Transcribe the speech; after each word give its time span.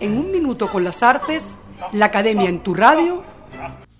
En 0.00 0.16
un 0.16 0.32
minuto 0.32 0.70
con 0.70 0.84
las 0.84 1.02
artes, 1.02 1.54
la 1.92 2.06
Academia 2.06 2.48
en 2.48 2.62
tu 2.62 2.72
radio. 2.72 3.22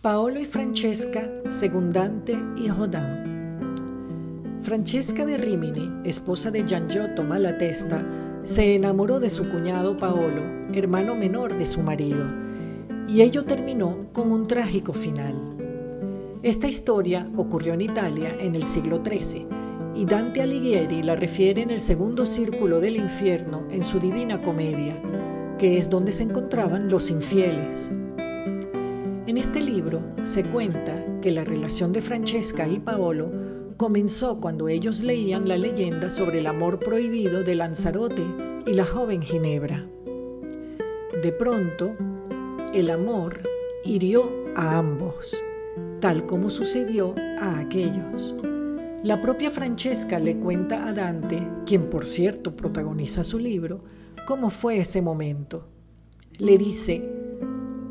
Paolo 0.01 0.41
y 0.41 0.47
Francesca, 0.47 1.29
Segundante 1.51 2.39
y 2.57 2.71
Rodin. 2.71 4.59
Francesca 4.63 5.27
de 5.27 5.37
Rimini, 5.37 6.01
esposa 6.05 6.51
de 6.51 6.65
Giangiotto 6.65 7.23
Malatesta, 7.23 8.03
se 8.43 8.75
enamoró 8.75 9.21
de 9.21 9.29
su 9.29 9.51
cuñado 9.51 9.99
Paolo, 9.99 10.43
hermano 10.73 11.15
menor 11.15 11.59
de 11.59 11.67
su 11.67 11.83
marido, 11.83 12.25
y 13.07 13.21
ello 13.21 13.45
terminó 13.45 14.07
con 14.15 14.33
un 14.33 14.47
trágico 14.47 14.95
final. 14.95 16.39
Esta 16.43 16.69
historia 16.69 17.29
ocurrió 17.37 17.75
en 17.75 17.83
Italia 17.83 18.35
en 18.41 18.55
el 18.55 18.65
siglo 18.65 19.03
XIII 19.05 19.47
y 19.97 20.05
Dante 20.05 20.43
Alighieri 20.43 21.03
la 21.03 21.17
refiere 21.17 21.63
en 21.63 21.71
el 21.71 21.81
segundo 21.81 22.27
círculo 22.27 22.81
del 22.81 22.97
infierno 22.97 23.67
en 23.71 23.83
su 23.83 23.99
Divina 23.99 24.43
Comedia, 24.43 25.01
que 25.59 25.79
es 25.79 25.89
donde 25.89 26.13
se 26.13 26.25
encontraban 26.25 26.89
los 26.89 27.11
infieles. 27.11 27.91
En 29.27 29.39
este 29.39 29.61
libro 29.61 30.03
se 30.23 30.45
cuenta 30.45 31.21
que 31.21 31.31
la 31.31 31.45
relación 31.45 31.93
de 31.93 32.03
Francesca 32.03 32.69
y 32.69 32.79
Paolo 32.79 33.33
comenzó 33.77 34.41
cuando 34.41 34.69
ellos 34.69 35.03
leían 35.03 35.49
la 35.49 35.59
leyenda 35.59 36.11
sobre 36.11 36.39
el 36.39 36.47
amor 36.47 36.79
prohibido 36.79 37.43
de 37.43 37.55
Lanzarote 37.55 38.25
y 38.67 38.73
la 38.73 38.85
joven 38.85 39.23
Ginebra. 39.23 39.87
De 41.23 41.33
pronto, 41.33 41.97
el 42.73 42.91
amor 42.91 43.41
hirió 43.85 44.31
a 44.55 44.79
ambos, 44.79 45.43
tal 46.01 46.27
como 46.27 46.51
sucedió 46.51 47.15
a 47.41 47.59
aquellos. 47.59 48.35
La 49.03 49.21
propia 49.23 49.51
Francesca 49.51 50.19
le 50.19 50.37
cuenta 50.39 50.89
a 50.89 50.93
Dante, 50.93 51.47
quien 51.65 51.89
por 51.91 52.07
cierto 52.07 52.57
protagoniza 52.57 53.25
su 53.25 53.39
libro, 53.39 53.83
cómo 54.27 54.51
fue 54.51 54.79
ese 54.81 55.01
momento. 55.01 55.69
Le 56.39 56.59
dice, 56.59 57.03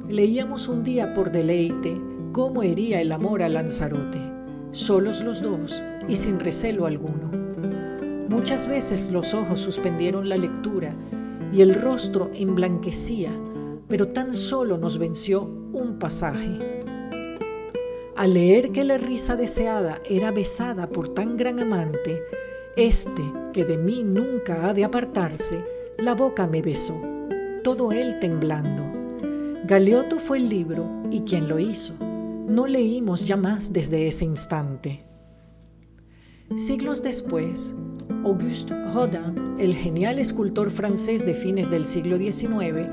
leíamos 0.08 0.68
un 0.68 0.84
día 0.84 1.16
por 1.16 1.32
deleite 1.32 2.00
cómo 2.32 2.62
hería 2.62 3.02
el 3.02 3.12
amor 3.12 3.42
a 3.42 3.50
Lanzarote, 3.50 4.20
solos 4.72 5.22
los 5.22 5.42
dos 5.42 5.84
y 6.08 6.16
sin 6.18 6.40
recelo 6.40 6.86
alguno. 6.86 7.32
Muchas 8.30 8.68
veces 8.68 9.10
los 9.12 9.34
ojos 9.34 9.60
suspendieron 9.60 10.30
la 10.30 10.38
lectura 10.38 10.96
y 11.52 11.62
el 11.62 11.74
rostro 11.74 12.30
emblanquecía, 12.36 13.32
pero 13.88 14.10
tan 14.10 14.36
solo 14.36 14.78
nos 14.78 15.00
venció 15.00 15.44
un 15.44 15.98
pasaje 15.98 16.76
al 18.16 18.34
leer 18.34 18.72
que 18.72 18.86
la 18.86 18.98
risa 18.98 19.36
deseada 19.36 20.02
era 20.06 20.32
besada 20.32 20.88
por 20.88 21.14
tan 21.14 21.36
gran 21.36 21.60
amante, 21.60 22.24
este, 22.78 23.22
que 23.52 23.66
de 23.66 23.78
mí 23.78 24.04
nunca 24.06 24.70
ha 24.70 24.74
de 24.74 24.86
apartarse, 24.86 25.75
la 25.98 26.14
boca 26.14 26.46
me 26.46 26.62
besó, 26.62 27.02
todo 27.64 27.92
él 27.92 28.20
temblando. 28.20 28.84
Galeoto 29.66 30.20
fue 30.20 30.38
el 30.38 30.50
libro 30.50 30.90
y 31.10 31.22
quien 31.22 31.48
lo 31.48 31.58
hizo. 31.58 31.96
No 32.00 32.68
leímos 32.68 33.26
ya 33.26 33.38
más 33.38 33.72
desde 33.72 34.08
ese 34.08 34.26
instante. 34.26 35.06
Siglos 36.58 37.02
después, 37.02 37.74
Auguste 38.24 38.76
Rodin, 38.94 39.56
el 39.58 39.74
genial 39.74 40.20
escultor 40.20 40.70
francés 40.70 41.26
de 41.26 41.34
fines 41.34 41.72
del 41.72 41.86
siglo 41.86 42.18
XIX, 42.18 42.88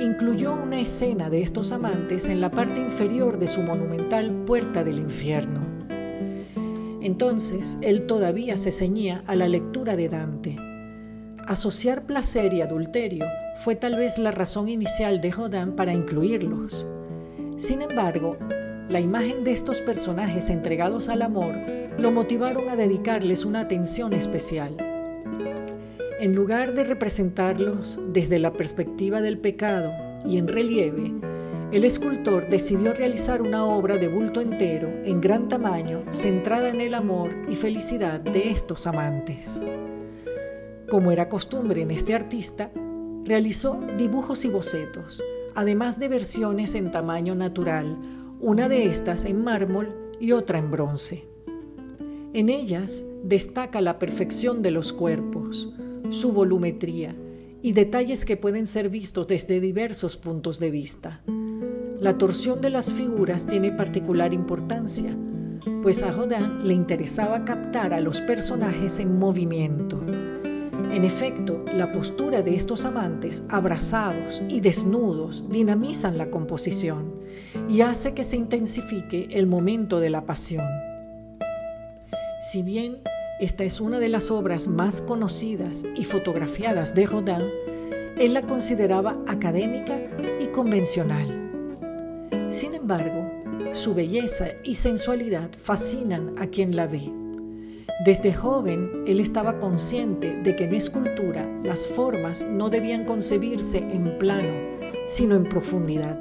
incluyó 0.00 0.52
una 0.52 0.80
escena 0.80 1.30
de 1.30 1.42
estos 1.42 1.72
amantes 1.72 2.28
en 2.28 2.40
la 2.40 2.50
parte 2.50 2.80
inferior 2.80 3.38
de 3.38 3.48
su 3.48 3.62
monumental 3.62 4.44
Puerta 4.44 4.84
del 4.84 4.98
Infierno. 4.98 5.66
Entonces 7.00 7.78
él 7.80 8.06
todavía 8.06 8.56
se 8.56 8.70
ceñía 8.70 9.24
a 9.26 9.34
la 9.34 9.48
lectura 9.48 9.96
de 9.96 10.08
Dante. 10.08 10.71
Asociar 11.46 12.06
placer 12.06 12.54
y 12.54 12.62
adulterio 12.62 13.26
fue 13.56 13.74
tal 13.74 13.96
vez 13.96 14.16
la 14.16 14.30
razón 14.30 14.68
inicial 14.68 15.20
de 15.20 15.32
Rodin 15.32 15.72
para 15.72 15.92
incluirlos. 15.92 16.86
Sin 17.56 17.82
embargo, 17.82 18.36
la 18.88 19.00
imagen 19.00 19.42
de 19.42 19.52
estos 19.52 19.80
personajes 19.80 20.50
entregados 20.50 21.08
al 21.08 21.20
amor 21.20 21.56
lo 21.98 22.12
motivaron 22.12 22.68
a 22.68 22.76
dedicarles 22.76 23.44
una 23.44 23.60
atención 23.60 24.12
especial. 24.12 24.76
En 26.20 26.36
lugar 26.36 26.74
de 26.74 26.84
representarlos 26.84 27.98
desde 28.12 28.38
la 28.38 28.52
perspectiva 28.52 29.20
del 29.20 29.38
pecado 29.38 29.92
y 30.24 30.38
en 30.38 30.46
relieve, 30.46 31.12
el 31.72 31.84
escultor 31.84 32.50
decidió 32.50 32.94
realizar 32.94 33.42
una 33.42 33.64
obra 33.64 33.96
de 33.96 34.06
bulto 34.06 34.40
entero 34.40 34.88
en 35.04 35.20
gran 35.20 35.48
tamaño 35.48 36.04
centrada 36.10 36.68
en 36.68 36.80
el 36.80 36.94
amor 36.94 37.34
y 37.48 37.56
felicidad 37.56 38.20
de 38.20 38.50
estos 38.50 38.86
amantes. 38.86 39.60
Como 40.92 41.10
era 41.10 41.30
costumbre 41.30 41.80
en 41.80 41.90
este 41.90 42.14
artista, 42.14 42.70
realizó 43.24 43.80
dibujos 43.96 44.44
y 44.44 44.50
bocetos, 44.50 45.24
además 45.54 45.98
de 45.98 46.08
versiones 46.08 46.74
en 46.74 46.90
tamaño 46.90 47.34
natural, 47.34 47.98
una 48.40 48.68
de 48.68 48.84
estas 48.84 49.24
en 49.24 49.42
mármol 49.42 49.96
y 50.20 50.32
otra 50.32 50.58
en 50.58 50.70
bronce. 50.70 51.26
En 52.34 52.50
ellas 52.50 53.06
destaca 53.24 53.80
la 53.80 53.98
perfección 53.98 54.60
de 54.60 54.70
los 54.70 54.92
cuerpos, 54.92 55.72
su 56.10 56.32
volumetría 56.32 57.16
y 57.62 57.72
detalles 57.72 58.26
que 58.26 58.36
pueden 58.36 58.66
ser 58.66 58.90
vistos 58.90 59.26
desde 59.26 59.60
diversos 59.60 60.18
puntos 60.18 60.60
de 60.60 60.70
vista. 60.70 61.22
La 62.00 62.18
torsión 62.18 62.60
de 62.60 62.68
las 62.68 62.92
figuras 62.92 63.46
tiene 63.46 63.72
particular 63.72 64.34
importancia, 64.34 65.16
pues 65.80 66.02
a 66.02 66.12
Rodin 66.12 66.68
le 66.68 66.74
interesaba 66.74 67.46
captar 67.46 67.94
a 67.94 68.02
los 68.02 68.20
personajes 68.20 68.98
en 68.98 69.18
movimiento. 69.18 70.04
En 70.92 71.04
efecto, 71.04 71.64
la 71.72 71.90
postura 71.90 72.42
de 72.42 72.54
estos 72.54 72.84
amantes, 72.84 73.44
abrazados 73.48 74.42
y 74.48 74.60
desnudos, 74.60 75.48
dinamizan 75.48 76.18
la 76.18 76.30
composición 76.30 77.14
y 77.68 77.80
hace 77.80 78.14
que 78.14 78.24
se 78.24 78.36
intensifique 78.36 79.28
el 79.32 79.46
momento 79.46 79.98
de 80.00 80.10
la 80.10 80.26
pasión. 80.26 80.66
Si 82.52 82.62
bien 82.62 82.98
esta 83.42 83.64
es 83.64 83.80
una 83.80 83.98
de 83.98 84.08
las 84.08 84.30
obras 84.30 84.68
más 84.68 85.00
conocidas 85.00 85.84
y 85.96 86.04
fotografiadas 86.04 86.94
de 86.94 87.06
Rodin. 87.06 87.50
Él 88.16 88.34
la 88.34 88.42
consideraba 88.42 89.18
académica 89.26 89.98
y 90.40 90.46
convencional. 90.46 91.48
Sin 92.50 92.74
embargo, 92.74 93.28
su 93.72 93.94
belleza 93.94 94.46
y 94.62 94.76
sensualidad 94.76 95.50
fascinan 95.56 96.36
a 96.38 96.46
quien 96.46 96.76
la 96.76 96.86
ve. 96.86 97.21
Desde 98.04 98.32
joven, 98.32 99.04
él 99.06 99.20
estaba 99.20 99.58
consciente 99.58 100.36
de 100.42 100.56
que 100.56 100.64
en 100.64 100.74
escultura 100.74 101.48
las 101.62 101.86
formas 101.86 102.46
no 102.48 102.68
debían 102.70 103.04
concebirse 103.04 103.78
en 103.78 104.18
plano, 104.18 104.52
sino 105.06 105.36
en 105.36 105.44
profundidad. 105.44 106.20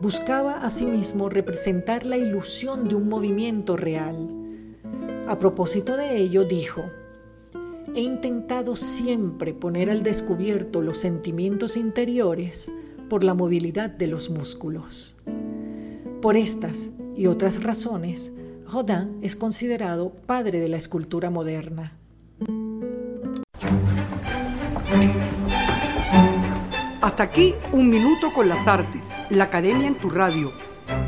Buscaba 0.00 0.64
asimismo 0.64 1.28
representar 1.28 2.06
la 2.06 2.16
ilusión 2.16 2.88
de 2.88 2.94
un 2.94 3.08
movimiento 3.08 3.76
real 3.76 4.42
a 5.28 5.38
propósito 5.38 5.96
de 5.96 6.18
ello, 6.18 6.44
dijo, 6.44 6.82
he 7.94 8.00
intentado 8.00 8.74
siempre 8.74 9.54
poner 9.54 9.88
al 9.88 10.02
descubierto 10.02 10.82
los 10.82 10.98
sentimientos 10.98 11.76
interiores 11.76 12.72
por 13.08 13.22
la 13.22 13.32
movilidad 13.32 13.88
de 13.88 14.08
los 14.08 14.30
músculos. 14.30 15.16
Por 16.20 16.36
estas 16.36 16.90
y 17.14 17.26
otras 17.26 17.62
razones, 17.62 18.32
Rodin 18.72 19.18
es 19.20 19.36
considerado 19.36 20.14
padre 20.26 20.58
de 20.58 20.70
la 20.70 20.78
escultura 20.78 21.28
moderna. 21.28 21.98
Hasta 27.02 27.22
aquí 27.22 27.54
un 27.72 27.90
minuto 27.90 28.32
con 28.32 28.48
las 28.48 28.66
artes, 28.66 29.10
la 29.28 29.44
Academia 29.44 29.88
en 29.88 29.98
tu 29.98 30.08
radio, 30.08 30.52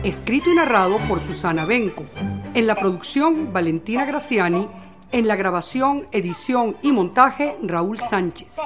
escrito 0.02 0.50
y 0.50 0.56
narrado 0.56 0.98
por 1.08 1.20
Susana 1.20 1.64
Benco 1.64 2.04
en 2.52 2.66
la 2.66 2.74
producción, 2.74 3.50
Valentina 3.52 4.04
Graciani. 4.04 4.68
En 5.10 5.28
la 5.28 5.36
grabación, 5.36 6.08
edición 6.10 6.76
y 6.82 6.92
montaje, 6.92 7.56
Raúl 7.62 8.00
Sánchez. 8.00 8.56